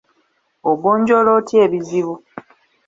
Ogonjoola 0.69 1.29
otya 1.37 1.57
ebizibu? 1.65 2.15